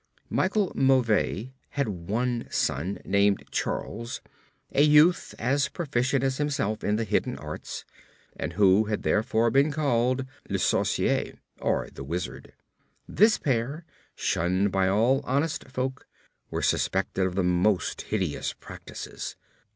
Michel 0.31 0.71
Mauvais 0.73 1.53
had 1.69 1.87
one 1.87 2.47
son, 2.49 2.97
named 3.05 3.43
Charles, 3.51 4.19
a 4.71 4.81
youth 4.81 5.35
as 5.37 5.69
proficient 5.69 6.23
as 6.23 6.37
himself 6.39 6.83
in 6.83 6.95
the 6.95 7.03
hidden 7.03 7.37
arts, 7.37 7.85
and 8.35 8.53
who 8.53 8.85
had 8.85 9.03
therefore 9.03 9.51
been 9.51 9.71
called 9.71 10.25
Le 10.49 10.57
Sorcier, 10.57 11.37
or 11.59 11.87
the 11.93 12.03
Wizard. 12.03 12.53
This 13.07 13.37
pair, 13.37 13.85
shunned 14.15 14.71
by 14.71 14.87
all 14.87 15.21
honest 15.23 15.67
folk, 15.69 16.07
were 16.49 16.63
suspected 16.63 17.27
of 17.27 17.35
the 17.35 17.43
most 17.43 18.01
hideous 18.01 18.53
practices. 18.53 19.35